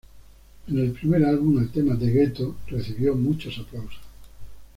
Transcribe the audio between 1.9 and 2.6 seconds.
"The Gueto",